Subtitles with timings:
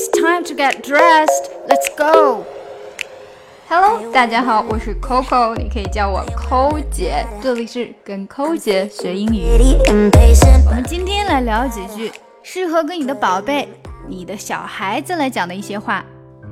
[0.00, 1.50] it's time to get dressed.
[1.68, 2.46] Let's go.
[3.68, 9.44] Hello，大家好，我是 Coco，你可以叫我抠姐，这里是跟抠姐学英语。
[10.66, 12.10] 我们今天来聊几句
[12.42, 13.68] 适合跟你的宝贝、
[14.08, 16.02] 你的小孩子来讲的一些话。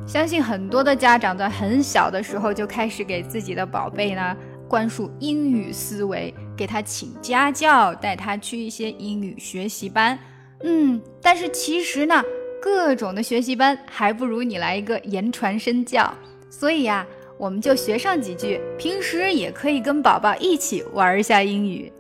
[0.07, 4.37] 相信很多的家长在很小的时候就开始给自己的宝贝呢
[4.69, 10.19] 灌输英语思维，给他请家教，带他去一些英语学习班。
[10.65, 12.23] 嗯，但是其实呢，
[12.61, 16.13] 各种的学习班还不如你来一个言传身教。
[16.51, 21.93] 所以呀，我们就学上几句，平时也可以跟宝宝一起玩一下英语。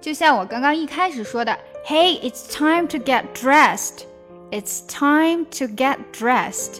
[0.00, 4.04] 就像我刚刚一开始说的，Hey, it's time to get dressed.
[4.50, 6.78] It's time to get dressed.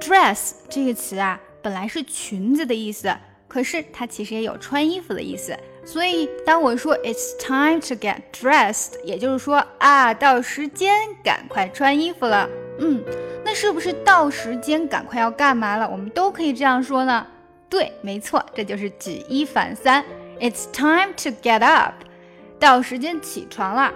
[0.00, 3.14] Dress 这个词啊，本来是裙子的意思，
[3.50, 5.54] 可是它其实也有穿衣服的意思。
[5.84, 12.48] 所以当我说 It's time to get dressed，也就是说啊，到时间赶快穿衣服了。
[12.78, 13.04] 嗯。
[13.42, 15.88] 那是不是到时间赶快要干嘛了？
[15.90, 17.26] 我们都可以这样说呢。
[17.70, 20.04] 对，没错，这就是举一反三。
[20.38, 21.94] It's time to get up，
[22.60, 23.92] 到时间起床了。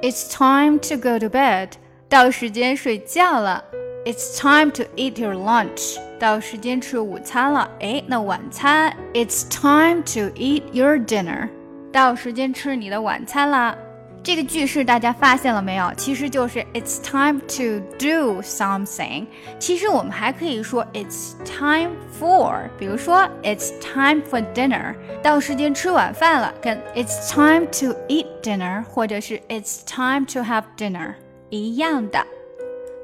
[0.00, 1.70] It's time to go to bed，
[2.08, 3.64] 到时间睡觉了。
[4.04, 7.70] It's time to eat your lunch，到时间吃午餐了。
[7.80, 11.48] 哎，那晚餐？It's time to eat your dinner，
[11.92, 13.76] 到时间吃你的晚餐啦。
[14.20, 15.90] 这个句式大家发现了没有？
[15.96, 19.26] 其实就是 It's time to do something。
[19.58, 30.40] 其实我们还可以说 It's time for，比如说 It's time for dinner，到时间吃晚饭了，跟 It's time to eat dinner，或者是 It's time to
[30.40, 31.14] have dinner
[31.48, 32.26] 一样的。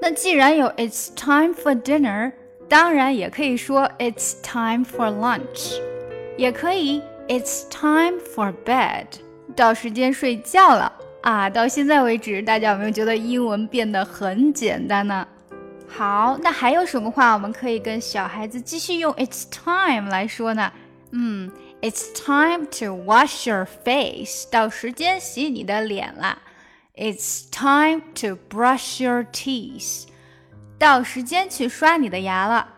[0.02, 2.32] 那既然有 It's time for dinner，
[2.73, 5.79] 当然也可以说 It's time for lunch，
[6.37, 9.05] 也可以 It's time for bed，
[9.55, 10.93] 到时间睡觉了。
[11.21, 15.27] 啊，到现在为止，大家有没有觉得英文变得很简单呢？
[15.87, 20.71] 好，那还有什么话我们可以跟小孩子继续用 "It's time" 来说呢？
[21.11, 21.51] 嗯，
[21.81, 26.39] It's time to wash your face，到时间洗你的脸了。
[26.95, 30.03] It's time to brush your teeth，
[30.83, 32.75] 到时间去刷你的牙了。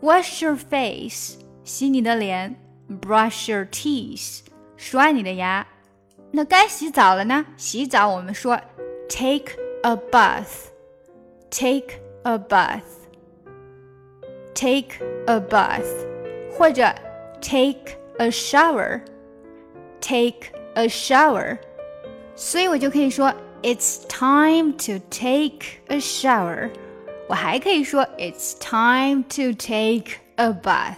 [0.00, 2.56] Wash your face，洗你的脸；
[3.00, 4.40] brush your teeth，
[4.76, 5.66] 刷你的牙。
[6.32, 7.46] 那该洗澡了呢？
[7.56, 8.60] 洗澡我们说
[9.08, 9.52] take
[9.82, 12.80] a bath，take a bath，take
[15.26, 15.86] a bath，
[16.52, 16.92] 或者
[17.40, 21.58] take a shower，take a shower。
[22.34, 23.32] 所以我就可以说
[23.62, 26.72] it's time to take a shower。
[27.29, 30.95] 我还可以说 it's time to take a bath。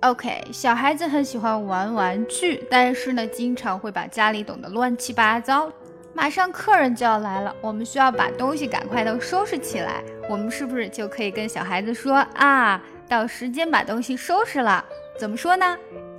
[0.00, 5.70] OK，小孩子很喜欢玩玩具，但是呢，经常会把家里弄得乱七八糟。
[6.12, 10.02] 马上客人就要来了，我们需要把东西赶快都收拾起来。
[10.28, 14.84] 我们是不是就可以跟小孩子说啊，到时间把东西收拾了？
[15.16, 15.76] 怎么说呢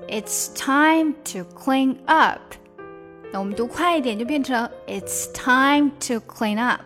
[0.08, 2.40] ？It's time to clean up。
[3.34, 6.80] 那我们读快一点，就变成 It's time to clean up。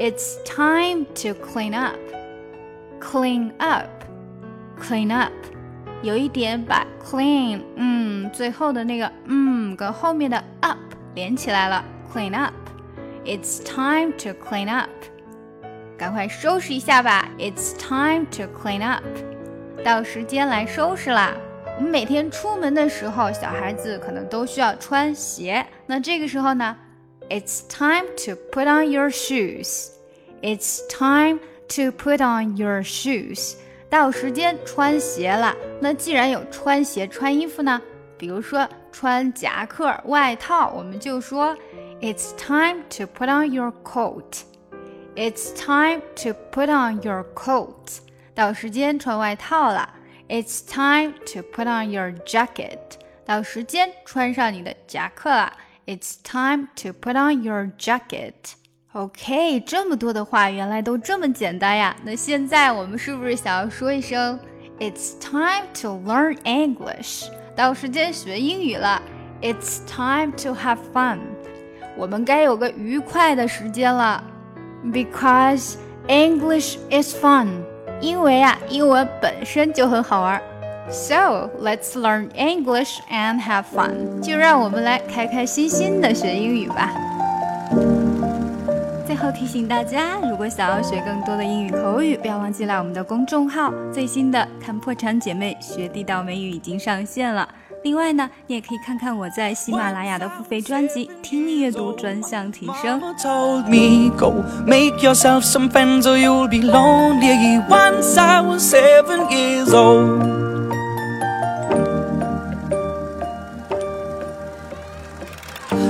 [0.00, 1.98] It's time to clean up。
[3.02, 3.84] Clean up。
[4.80, 5.30] Clean up。
[6.00, 10.78] 有一点把 clean，嗯，最后的那个嗯跟后面的 up
[11.14, 12.54] 连起来了，clean up。
[13.26, 14.88] It's time to clean up，
[15.98, 17.28] 赶快收拾一下吧。
[17.36, 19.04] It's time to clean up，
[19.84, 21.34] 到时间来收拾啦。
[21.76, 26.74] 我们每天出门的时候，小孩子可能都需要穿鞋，那这个时候呢
[27.30, 29.92] ，It's time to put on your shoes。
[30.42, 33.54] It's time to put on your shoes。
[33.88, 37.80] 到时间穿鞋了，那既然有穿鞋穿衣服呢，
[38.18, 41.56] 比如说穿夹克外套，我们就说
[42.00, 44.42] It's time to put on your coat.
[45.16, 47.98] It's time to put on your coat.
[48.34, 49.94] 到时间穿外套了。
[50.28, 52.78] It's time to put on your jacket.
[53.24, 55.52] 到时间穿上你的夹克了。
[55.90, 58.52] It's time to put on your jacket.
[58.92, 61.96] OK，这么多的话原来都这么简单呀！
[62.04, 64.38] 那现在我们是不是想要说一声
[64.78, 67.24] "It's time to learn English"？
[67.56, 69.02] 到时间学英语了。
[69.42, 71.18] It's time to have fun。
[71.96, 74.22] 我们该有个愉快的时间了。
[74.84, 75.74] Because
[76.06, 77.48] English is fun。
[78.00, 80.40] 因为啊，英文本身就很好玩。
[80.92, 84.20] So let's learn English and have fun。
[84.20, 86.92] 就让我们来开开心心的学英语吧。
[89.06, 93.72] 最后提醒大家，如果想要学更多的英语口语，不要忘记来我们的公众号。
[93.92, 97.48] 最新的看破产姐妹学地道美语已经上线了，
[97.82, 103.00] 另外呢，你也可以看看我在喜马拉雅的付费专辑《听力阅读专项提升》。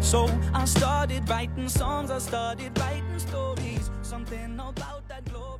[0.00, 3.90] So I started writing songs, I started writing stories.
[4.02, 5.55] Something about that glory.